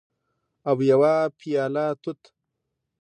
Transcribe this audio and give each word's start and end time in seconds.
او 0.69 0.77
یوه 0.91 1.13
پیاله 1.39 1.85
توت 2.01 2.21